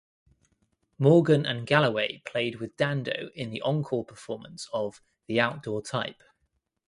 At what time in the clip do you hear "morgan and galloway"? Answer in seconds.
0.97-2.23